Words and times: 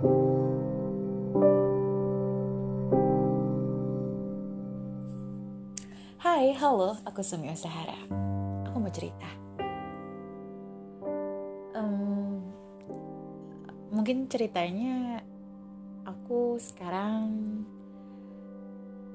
Hai, 0.00 0.08
halo, 6.56 6.96
aku 7.04 7.20
Sumi 7.20 7.52
Sahara. 7.52 8.00
Aku 8.64 8.80
mau 8.80 8.88
cerita. 8.88 9.28
Um, 11.76 12.48
mungkin 13.92 14.24
ceritanya 14.32 15.20
aku 16.08 16.56
sekarang 16.56 17.60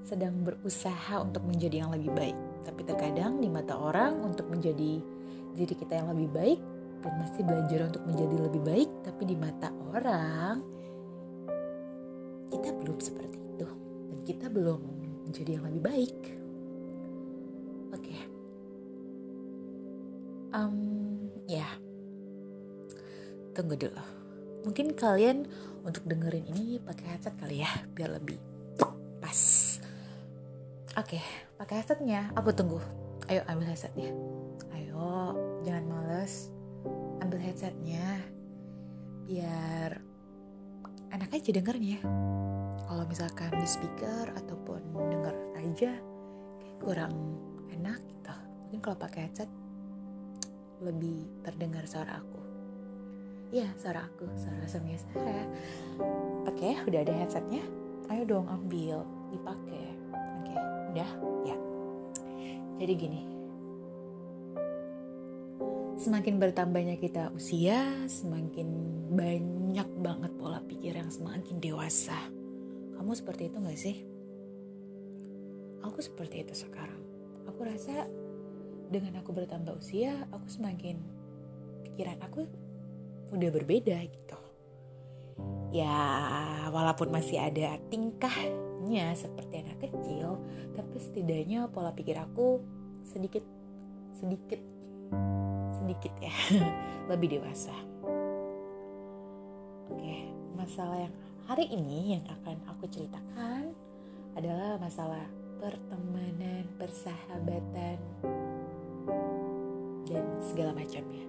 sedang 0.05 0.45
berusaha 0.45 1.17
untuk 1.17 1.49
menjadi 1.49 1.81
yang 1.81 1.97
lebih 1.97 2.13
baik. 2.13 2.37
Tapi 2.61 2.85
terkadang 2.85 3.41
di 3.41 3.49
mata 3.49 3.73
orang 3.73 4.21
untuk 4.21 4.53
menjadi 4.53 5.01
diri 5.57 5.73
kita 5.73 5.97
yang 5.97 6.13
lebih 6.13 6.29
baik 6.29 6.61
dan 7.01 7.17
masih 7.25 7.41
belajar 7.41 7.89
untuk 7.89 8.05
menjadi 8.05 8.37
lebih 8.37 8.61
baik, 8.61 8.89
tapi 9.01 9.33
di 9.33 9.33
mata 9.33 9.73
orang 9.89 10.74
kita 12.51 12.69
belum 12.75 12.97
seperti 13.01 13.37
itu 13.37 13.67
dan 14.11 14.19
kita 14.25 14.45
belum 14.49 14.81
menjadi 15.29 15.59
yang 15.59 15.65
lebih 15.69 15.83
baik. 15.83 16.19
Oke. 17.95 18.03
Okay. 18.03 18.19
Um, 20.55 20.77
ya. 21.49 21.67
Tunggu 23.55 23.75
dulu. 23.75 24.03
Mungkin 24.65 24.97
kalian 24.97 25.45
untuk 25.85 26.05
dengerin 26.09 26.49
ini 26.49 26.81
pakai 26.81 27.15
headset 27.15 27.37
kali 27.37 27.61
ya, 27.61 27.71
biar 27.93 28.17
lebih 28.17 28.41
pas. 29.21 29.41
Oke, 30.95 31.19
okay, 31.19 31.23
pakai 31.57 31.81
headsetnya. 31.81 32.31
Aku 32.37 32.53
tunggu. 32.53 32.81
Ayo 33.29 33.41
ambil 33.49 33.73
headsetnya. 33.73 34.09
Ayo, 34.73 35.33
jangan 35.65 35.85
males 35.89 36.53
ambil 37.25 37.41
headsetnya 37.41 38.21
biar 39.25 40.04
enak 41.15 41.31
aja 41.31 41.49
dengernya 41.55 41.99
kalau 42.85 43.03
misalkan 43.07 43.47
di 43.55 43.63
speaker 43.63 44.35
ataupun 44.35 44.83
denger 45.07 45.35
aja 45.55 45.91
kayak 46.59 46.77
kurang 46.83 47.15
enak 47.71 48.03
gitu 48.03 48.35
mungkin 48.67 48.79
kalau 48.83 48.97
pakai 48.99 49.31
headset 49.31 49.47
lebih 50.83 51.23
terdengar 51.39 51.87
suara 51.87 52.19
aku 52.19 52.43
Iya, 53.53 53.71
suara 53.79 54.03
aku, 54.03 54.25
suara 54.35 54.67
Semia 54.67 54.99
Sarah. 54.99 55.47
Oke, 56.43 56.75
udah 56.75 56.99
ada 57.07 57.13
headsetnya. 57.13 57.63
Ayo 58.11 58.27
dong 58.27 58.49
ambil, 58.51 59.05
dipakai. 59.31 59.95
Oke, 60.11 60.55
udah? 60.91 61.09
Ya. 61.45 61.57
Jadi 62.81 62.93
gini, 62.99 63.21
semakin 65.95 66.35
bertambahnya 66.41 66.99
kita 66.99 67.31
usia, 67.31 67.85
semakin 68.11 68.67
banyak 69.13 69.64
banget 69.83 70.31
pola 70.39 70.63
pikir 70.63 70.95
yang 70.95 71.11
semakin 71.11 71.59
dewasa. 71.59 72.15
Kamu 72.95 73.11
seperti 73.11 73.51
itu 73.51 73.57
gak 73.59 73.79
sih? 73.81 73.97
Aku 75.83 75.99
seperti 75.99 76.47
itu 76.47 76.55
sekarang. 76.55 77.01
Aku 77.51 77.67
rasa 77.67 78.07
dengan 78.87 79.19
aku 79.19 79.35
bertambah 79.35 79.75
usia, 79.75 80.23
aku 80.31 80.47
semakin 80.47 81.01
pikiran 81.83 82.21
aku 82.23 82.47
udah 83.35 83.49
berbeda 83.51 83.99
gitu. 84.07 84.39
Ya, 85.75 85.91
walaupun 86.71 87.11
masih 87.11 87.43
ada 87.43 87.75
tingkahnya 87.91 89.11
seperti 89.17 89.59
anak 89.59 89.83
kecil, 89.83 90.39
tapi 90.71 90.95
setidaknya 91.03 91.67
pola 91.67 91.91
pikir 91.91 92.15
aku 92.15 92.63
sedikit 93.03 93.43
sedikit 94.15 94.61
sedikit 95.75 96.13
ya 96.17 96.33
lebih 97.11 97.37
dewasa 97.37 97.75
oke 99.91 100.17
masalah 100.57 101.07
yang 101.07 101.15
hari 101.45 101.65
ini 101.69 102.17
yang 102.17 102.23
akan 102.25 102.57
aku 102.69 102.89
ceritakan 102.89 103.73
adalah 104.35 104.77
masalah 104.81 105.25
pertemanan 105.61 106.67
persahabatan 106.75 107.97
dan 110.05 110.25
segala 110.41 110.71
macamnya 110.75 111.25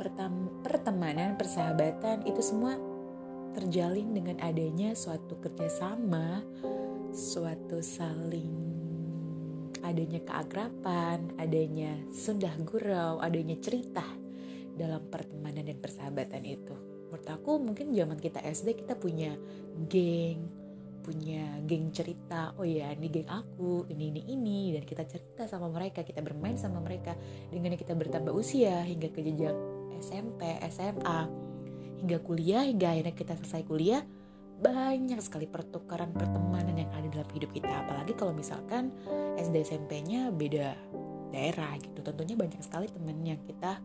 Pertam 0.00 0.64
pertemanan 0.64 1.36
persahabatan 1.36 2.24
itu 2.24 2.40
semua 2.40 2.72
terjalin 3.52 4.16
dengan 4.16 4.40
adanya 4.40 4.96
suatu 4.96 5.36
kerjasama 5.36 6.40
suatu 7.12 7.84
saling 7.84 8.70
adanya 9.80 10.20
keakraban, 10.22 11.34
adanya 11.40 11.96
sundah 12.12 12.52
gurau, 12.62 13.18
adanya 13.18 13.56
cerita 13.58 14.04
dalam 14.76 15.02
pertemanan 15.08 15.66
dan 15.66 15.78
persahabatan 15.80 16.42
itu. 16.46 16.89
Menurut 17.10 17.26
aku 17.26 17.58
mungkin 17.58 17.90
zaman 17.90 18.18
kita 18.22 18.38
SD 18.38 18.86
kita 18.86 18.94
punya 18.94 19.34
geng, 19.90 20.46
punya 21.02 21.58
geng 21.66 21.90
cerita. 21.90 22.54
Oh 22.54 22.62
ya, 22.62 22.94
ini 22.94 23.10
geng 23.10 23.26
aku, 23.26 23.90
ini 23.90 24.14
ini 24.14 24.22
ini 24.30 24.60
dan 24.78 24.86
kita 24.86 25.02
cerita 25.10 25.50
sama 25.50 25.66
mereka, 25.74 26.06
kita 26.06 26.22
bermain 26.22 26.54
sama 26.54 26.78
mereka. 26.78 27.18
Dengan 27.50 27.74
kita 27.74 27.98
bertambah 27.98 28.30
usia 28.30 28.86
hingga 28.86 29.10
ke 29.10 29.26
jenjang 29.26 29.58
SMP, 29.98 30.54
SMA, 30.70 31.20
hingga 32.06 32.18
kuliah, 32.22 32.62
hingga 32.62 32.94
akhirnya 32.94 33.14
kita 33.18 33.34
selesai 33.42 33.66
kuliah, 33.66 34.06
banyak 34.60 35.18
sekali 35.24 35.48
pertukaran 35.48 36.12
pertemanan 36.12 36.76
yang 36.76 36.92
ada 36.92 37.08
dalam 37.08 37.28
hidup 37.32 37.48
kita 37.56 37.72
apalagi 37.80 38.12
kalau 38.12 38.36
misalkan 38.36 38.92
SD 39.40 39.64
SMP-nya 39.64 40.28
beda 40.36 40.76
daerah 41.32 41.80
gitu 41.80 42.04
tentunya 42.04 42.36
banyak 42.36 42.60
sekali 42.60 42.92
teman 42.92 43.24
yang 43.24 43.40
kita 43.48 43.80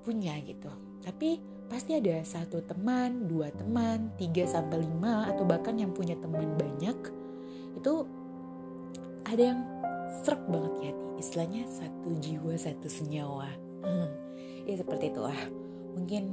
punya 0.00 0.40
gitu 0.40 0.72
tapi 1.04 1.44
pasti 1.66 1.98
ada 1.98 2.22
satu 2.22 2.62
teman 2.62 3.26
dua 3.26 3.50
teman 3.50 4.14
tiga 4.14 4.46
sampai 4.46 4.86
lima 4.86 5.26
atau 5.26 5.42
bahkan 5.42 5.74
yang 5.74 5.90
punya 5.90 6.14
teman 6.18 6.54
banyak. 6.54 6.98
Itu 7.76 8.06
ada 9.26 9.42
yang 9.42 9.60
serak 10.22 10.46
banget 10.46 10.90
ya 10.90 10.92
istilahnya 11.18 11.62
satu 11.66 12.14
jiwa 12.22 12.54
satu 12.54 12.86
senyawa. 12.86 13.50
Ya 14.66 14.74
seperti 14.74 15.14
itu 15.14 15.20
lah. 15.22 15.38
Mungkin 15.94 16.24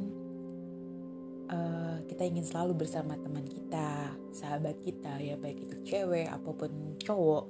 uh, 1.50 1.98
kita 2.10 2.26
ingin 2.26 2.46
selalu 2.46 2.86
bersama 2.86 3.14
teman 3.18 3.46
kita, 3.46 4.14
sahabat 4.34 4.82
kita 4.82 5.22
ya 5.22 5.38
baik 5.38 5.70
itu 5.70 5.76
cewek 5.86 6.30
apa 6.30 6.50
pun 6.54 6.98
cowok. 7.02 7.46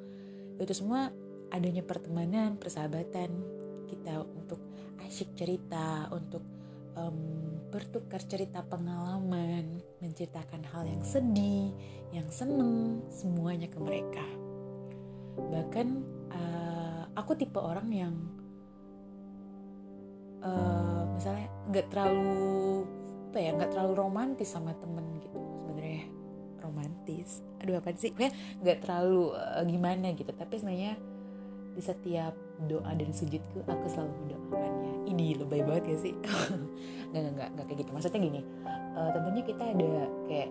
Itu 0.59 0.73
semua 0.75 1.09
adanya 1.49 1.83
pertemanan, 1.83 2.59
persahabatan 2.59 3.29
kita 3.87 4.23
untuk 4.23 4.59
asyik 5.05 5.35
cerita, 5.37 6.09
untuk 6.11 6.41
um, 6.97 7.17
bertukar 7.73 8.21
cerita 8.21 8.61
pengalaman, 8.61 9.81
menceritakan 9.97 10.61
hal 10.69 10.85
yang 10.85 11.01
sedih, 11.01 11.73
yang 12.13 12.29
seneng, 12.29 13.01
semuanya 13.09 13.65
ke 13.69 13.79
mereka. 13.81 14.25
Bahkan 15.37 15.87
uh, 16.29 17.01
aku 17.17 17.33
tipe 17.33 17.57
orang 17.57 17.89
yang 17.89 18.15
uh, 20.45 21.09
misalnya 21.17 21.49
nggak 21.73 21.87
terlalu 21.89 22.85
apa 23.33 23.37
ya 23.41 23.51
nggak 23.57 23.71
terlalu 23.73 23.93
romantis 23.97 24.53
sama 24.53 24.77
temen 24.77 25.17
gitu. 25.17 25.41
Sebenarnya 25.65 26.05
romantis. 26.61 27.41
Aduh 27.65 27.81
apa 27.81 27.89
sih? 27.97 28.13
Kayak 28.13 28.37
nggak 28.61 28.77
terlalu 28.85 29.33
uh, 29.33 29.65
gimana 29.65 30.13
gitu. 30.13 30.29
Tapi 30.29 30.61
sebenarnya 30.61 30.93
di 31.73 31.81
setiap 31.81 32.37
doa 32.69 32.93
dan 32.93 33.09
sujudku 33.09 33.65
aku 33.65 33.85
selalu 33.89 34.13
mendoakannya 34.21 34.72
ini 35.13 35.37
lebay 35.37 35.61
banget 35.61 35.83
ya 35.93 35.97
sih. 36.09 36.13
Nggak 37.13 37.21
nggak 37.37 37.49
nggak 37.53 37.65
kayak 37.69 37.79
gitu. 37.85 37.91
Maksudnya 37.93 38.19
gini 38.25 38.41
uh, 38.97 39.09
tentunya 39.13 39.43
kita 39.45 39.63
ada 39.69 39.93
kayak 40.25 40.49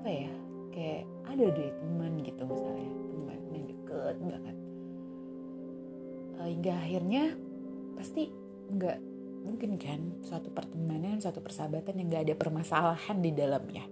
apa 0.00 0.08
ya 0.08 0.32
kayak 0.70 1.02
ada 1.26 1.44
deh 1.50 1.70
teman 1.74 2.12
gitu 2.22 2.42
misalnya. 2.46 2.88
Teman 3.10 3.38
yang 3.50 3.64
deket 3.66 4.16
banget. 4.22 4.56
Uh, 6.38 6.48
hingga 6.48 6.72
akhirnya 6.78 7.24
pasti 7.98 8.22
nggak 8.70 8.98
mungkin 9.40 9.80
kan 9.80 10.00
suatu 10.20 10.52
pertemanan, 10.52 11.18
suatu 11.18 11.40
persahabatan 11.40 11.96
yang 11.96 12.08
gak 12.12 12.24
ada 12.28 12.34
permasalahan 12.36 13.16
di 13.18 13.30
dalamnya. 13.32 13.84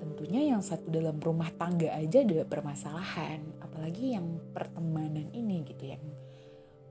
Tentunya 0.00 0.52
yang 0.52 0.60
satu 0.60 0.88
dalam 0.88 1.16
rumah 1.20 1.48
tangga 1.56 1.92
aja 1.92 2.24
ada 2.24 2.44
permasalahan, 2.44 3.40
apalagi 3.60 4.16
yang 4.16 4.40
pertemanan 4.52 5.28
ini 5.32 5.64
gitu 5.64 5.92
yang 5.96 6.02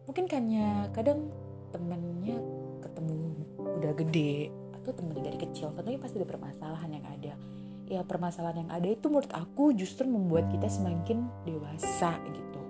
mungkin 0.03 0.25
kayaknya 0.27 0.91
kadang 0.91 1.31
temennya 1.73 2.37
ketemu 2.85 3.15
udah 3.57 3.93
gede 3.97 4.53
atau 4.77 4.91
temennya 4.93 5.23
dari 5.33 5.39
kecil 5.41 5.73
tentunya 5.73 5.97
pasti 5.97 6.21
ada 6.21 6.29
permasalahan 6.29 6.89
yang 6.93 7.05
ada 7.09 7.33
ya 7.89 8.01
permasalahan 8.05 8.69
yang 8.69 8.71
ada 8.71 8.87
itu 8.87 9.05
menurut 9.09 9.33
aku 9.33 9.73
justru 9.73 10.05
membuat 10.05 10.47
kita 10.53 10.69
semakin 10.69 11.25
dewasa 11.43 12.15
gitu 12.31 12.61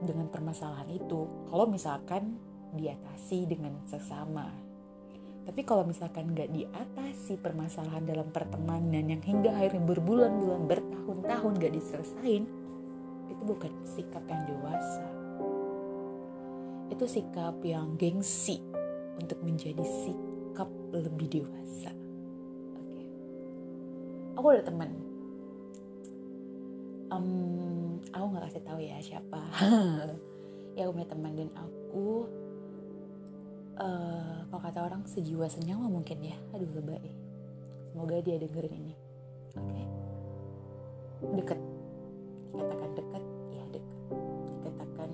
dengan 0.00 0.32
permasalahan 0.32 0.88
itu 0.88 1.28
kalau 1.52 1.68
misalkan 1.68 2.40
diatasi 2.74 3.50
dengan 3.50 3.74
sesama. 3.86 4.48
Tapi 5.40 5.66
kalau 5.66 5.82
misalkan 5.82 6.30
nggak 6.30 6.52
diatasi 6.52 7.40
permasalahan 7.40 8.06
dalam 8.06 8.28
pertemanan 8.30 9.04
yang 9.08 9.22
hingga 9.24 9.50
akhirnya 9.50 9.82
berbulan-bulan, 9.82 10.68
bertahun-tahun 10.68 11.52
nggak 11.58 11.74
diselesain, 11.74 12.44
itu 13.26 13.42
bukan 13.42 13.72
sikap 13.82 14.22
yang 14.30 14.42
dewasa. 14.46 15.19
Itu 16.90 17.06
sikap 17.06 17.62
yang 17.64 17.94
gengsi 17.96 18.60
untuk 19.16 19.40
menjadi 19.46 19.82
sikap 19.82 20.68
lebih 20.92 21.40
dewasa. 21.40 21.92
aku 24.40 24.56
ada 24.56 24.64
temen 24.64 25.10
um, 27.12 28.00
aku 28.08 28.24
nggak 28.32 28.44
kasih 28.48 28.62
tahu 28.64 28.78
ya 28.80 28.96
siapa. 29.02 29.40
Ya 30.78 30.86
aku 30.86 31.02
punya 31.02 31.10
teman 31.10 31.34
dan 31.34 31.50
aku 31.58 32.30
uh, 33.74 34.38
kalau 34.48 34.62
kata 34.62 34.86
orang 34.86 35.02
sejiwa 35.02 35.50
senyawa 35.50 35.90
mungkin 35.90 36.22
ya. 36.22 36.38
Aduh 36.54 36.70
lebay. 36.78 37.10
Semoga 37.90 38.22
dia 38.22 38.38
dengerin 38.38 38.78
ini. 38.78 38.94
Oke. 39.58 39.66
Okay. 39.66 39.84
deket. 41.42 41.60
Dikatakan 42.54 42.90
deket. 42.94 43.24
Ya 43.50 43.64
deket. 43.74 43.96
Dikatakan 44.62 45.10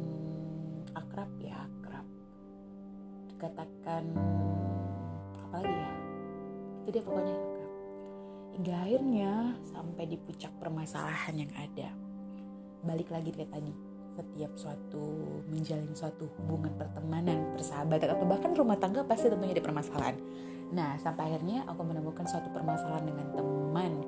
akrab 1.16 1.32
ya 1.40 1.56
akrab. 1.64 2.06
Dikatakan 3.32 4.04
apa 5.48 5.56
lagi 5.64 5.72
ya? 5.72 5.92
Itu 6.84 6.88
dia 6.92 7.02
pokoknya 7.08 7.32
akrab. 7.32 7.72
Hingga 8.52 8.74
akhirnya 8.84 9.32
sampai 9.64 10.04
di 10.12 10.16
puncak 10.20 10.52
permasalahan 10.60 11.34
yang 11.40 11.52
ada 11.56 11.88
balik 12.84 13.08
lagi 13.08 13.32
kayak 13.32 13.48
tadi. 13.48 13.72
Setiap 14.12 14.52
suatu 14.60 15.04
menjalin 15.48 15.96
suatu 15.96 16.28
hubungan 16.36 16.76
pertemanan, 16.76 17.48
persahabatan 17.56 18.12
atau 18.12 18.26
bahkan 18.28 18.52
rumah 18.52 18.76
tangga 18.76 19.00
pasti 19.08 19.32
tentunya 19.32 19.56
ada 19.56 19.64
permasalahan. 19.64 20.20
Nah, 20.76 21.00
sampai 21.00 21.32
akhirnya 21.32 21.64
aku 21.64 21.80
menemukan 21.80 22.28
suatu 22.28 22.52
permasalahan 22.52 23.08
dengan 23.08 23.32
temanku 23.32 24.05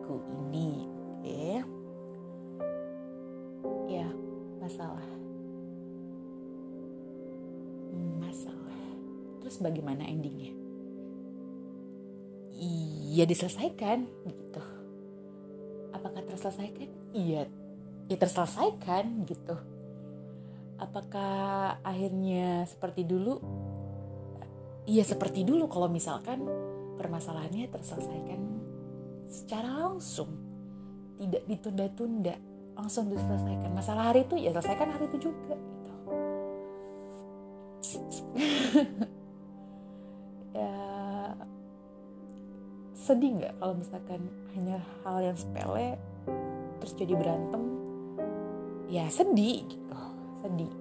Terus 9.49 9.65
bagaimana 9.65 10.05
endingnya? 10.05 10.53
Iya 12.53 13.25
diselesaikan 13.25 14.05
gitu. 14.29 14.63
Apakah 15.97 16.21
terselesaikan? 16.29 17.17
Iya, 17.17 17.49
ya 18.13 18.17
terselesaikan 18.21 19.25
gitu 19.25 19.57
apakah 20.79 21.77
akhirnya 21.83 22.65
seperti 22.71 23.03
dulu? 23.05 23.43
Iya 24.89 25.05
seperti 25.05 25.45
dulu 25.45 25.69
kalau 25.69 25.91
misalkan 25.91 26.41
permasalahannya 26.97 27.69
terselesaikan 27.69 28.41
secara 29.29 29.85
langsung, 29.85 30.33
tidak 31.21 31.45
ditunda-tunda, 31.45 32.41
langsung 32.73 33.13
diselesaikan. 33.13 33.69
Masalah 33.77 34.15
hari 34.15 34.25
itu 34.25 34.41
ya 34.41 34.55
selesaikan 34.57 34.89
hari 34.89 35.05
itu 35.13 35.29
juga 35.29 35.55
gitu. 35.59 35.93
sedih 43.09 43.41
nggak 43.41 43.57
kalau 43.57 43.75
misalkan 43.81 44.21
hanya 44.53 44.85
hal 45.01 45.25
yang 45.25 45.33
sepele 45.33 45.97
terus 46.77 46.93
jadi 46.93 47.17
berantem? 47.17 47.63
Ya 48.93 49.09
sedih 49.09 49.65
gitu. 49.65 50.01
Sedih. 50.45 50.73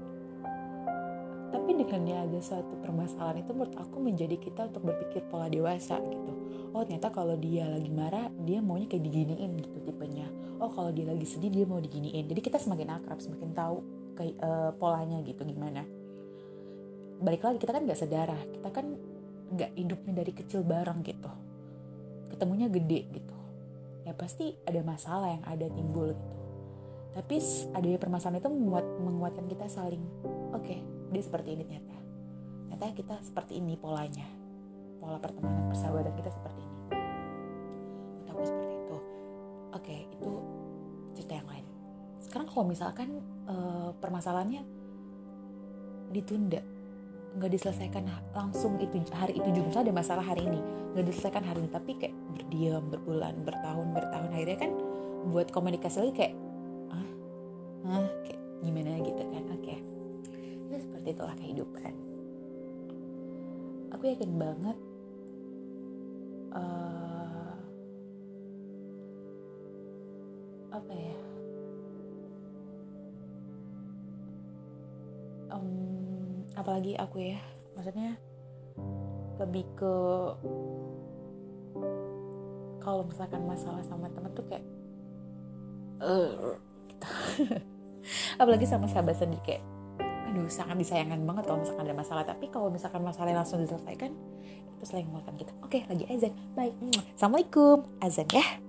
Tapi 1.47 1.69
dengan 1.79 2.01
dia 2.03 2.19
ada 2.27 2.39
suatu 2.44 2.75
permasalahan 2.83 3.47
itu 3.47 3.56
menurut 3.56 3.75
aku 3.79 4.03
menjadi 4.03 4.35
kita 4.35 4.68
untuk 4.68 4.91
berpikir 4.91 5.24
pola 5.31 5.47
dewasa 5.47 5.95
gitu. 6.03 6.31
Oh 6.75 6.83
ternyata 6.83 7.15
kalau 7.15 7.39
dia 7.39 7.63
lagi 7.63 7.88
marah 7.88 8.27
dia 8.44 8.59
maunya 8.59 8.91
kayak 8.91 9.07
diginiin 9.07 9.56
gitu 9.63 9.88
tipenya. 9.88 10.27
Oh 10.59 10.68
kalau 10.68 10.91
dia 10.91 11.07
lagi 11.07 11.23
sedih 11.23 11.47
dia 11.47 11.63
mau 11.63 11.80
diginiin. 11.80 12.27
Jadi 12.27 12.44
kita 12.44 12.59
semakin 12.59 12.91
akrab 13.00 13.23
semakin 13.23 13.56
tahu 13.56 13.80
kayak 14.19 14.35
uh, 14.44 14.75
polanya 14.75 15.23
gitu 15.23 15.47
gimana. 15.47 15.88
Balik 17.23 17.47
lagi 17.47 17.57
kita 17.63 17.71
kan 17.71 17.88
nggak 17.88 18.00
sedarah. 18.03 18.41
Kita 18.51 18.68
kan 18.68 18.85
nggak 19.47 19.80
hidupnya 19.80 20.12
dari 20.12 20.31
kecil 20.35 20.68
bareng 20.68 21.07
gitu 21.07 21.46
ketemunya 22.31 22.68
gede 22.71 23.07
gitu. 23.12 23.35
Ya 24.07 24.15
pasti 24.15 24.56
ada 24.63 24.79
masalah 24.83 25.35
yang 25.35 25.44
ada 25.44 25.68
timbul 25.71 26.15
gitu. 26.15 26.35
Tapi 27.18 27.41
adanya 27.74 27.97
permasalahan 27.97 28.39
itu 28.39 28.51
membuat 28.51 28.85
menguatkan 29.01 29.50
kita 29.50 29.65
saling 29.68 30.03
oke 30.53 30.62
okay, 30.62 30.85
dia 31.09 31.24
seperti 31.24 31.57
ini 31.57 31.63
ternyata. 31.65 31.97
Ternyata 32.68 32.85
kita 32.94 33.15
seperti 33.25 33.57
ini 33.57 33.74
polanya. 33.74 34.27
Pola 35.01 35.18
pertemanan 35.18 35.65
persahabatan 35.71 36.13
kita 36.13 36.29
seperti 36.29 36.62
ini. 36.62 36.77
Aku 38.30 38.41
seperti 38.45 38.75
itu. 38.75 38.97
Oke 38.97 39.81
okay, 39.81 40.00
itu 40.13 40.31
cerita 41.18 41.33
yang 41.41 41.50
lain. 41.50 41.65
Sekarang 42.21 42.47
kalau 42.53 42.65
misalkan 42.69 43.09
uh, 43.50 43.89
permasalahannya 43.97 44.62
ditunda 46.13 46.76
nggak 47.35 47.51
diselesaikan 47.53 48.07
langsung 48.31 48.79
itu 48.79 49.03
hari 49.12 49.35
itu 49.35 49.50
juga 49.51 49.68
misalnya 49.68 49.91
ada 49.91 49.95
masalah 50.00 50.25
hari 50.25 50.47
ini. 50.47 50.59
Nggak 50.95 51.06
diselesaikan 51.12 51.44
hari 51.44 51.59
ini 51.65 51.69
tapi 51.69 51.91
kayak 52.00 52.15
berdiam 52.33 52.83
berbulan 52.88 53.35
bertahun 53.44 53.88
bertahun. 53.91 54.29
Akhirnya 54.31 54.57
kan 54.57 54.71
buat 55.27 55.51
komunikasi 55.51 55.97
lagi 56.07 56.13
kayak 56.15 56.35
Hah, 57.88 58.03
kayak 58.25 58.41
gimana 58.68 59.00
gitu 59.00 59.24
kan 59.31 59.44
oke. 59.47 59.63
Okay. 59.63 59.79
ya 60.68 60.77
seperti 60.81 61.07
itulah 61.15 61.35
kehidupan. 61.39 61.94
Aku 63.95 64.03
yakin 64.12 64.31
banget 64.35 64.77
uh, 66.51 67.56
apa 70.75 70.94
ya? 71.00 71.15
Um, 75.47 76.06
apalagi 76.57 76.98
aku 76.98 77.21
ya. 77.21 77.39
Maksudnya 77.77 78.18
lebih 79.38 79.65
ke 79.77 79.94
kalau 82.81 83.06
misalkan 83.06 83.45
masalah 83.45 83.83
sama 83.86 84.09
temen 84.09 84.31
tuh 84.33 84.45
kayak 84.50 84.65
uh, 86.01 86.57
gitu. 86.89 87.07
apalagi 88.42 88.65
sama 88.65 88.89
sahabat 88.89 89.13
sendiri 89.19 89.44
kayak 89.45 89.63
aduh 90.27 90.50
sangat 90.50 90.75
disayangkan 90.81 91.21
banget 91.24 91.44
kalau 91.45 91.62
misalkan 91.62 91.86
ada 91.86 91.95
masalah. 91.95 92.24
Tapi 92.25 92.45
kalau 92.50 92.74
misalkan 92.74 93.06
masalah 93.06 93.30
langsung 93.31 93.62
diselesaikan 93.62 94.12
itu 94.77 94.83
selain 94.86 95.06
menguatkan 95.09 95.38
kita 95.38 95.54
oke 95.62 95.80
lagi 95.86 96.06
azan. 96.09 96.33
Bye 96.57 96.74
assalamualaikum. 97.13 97.86
Azan 98.01 98.27
ya 98.33 98.66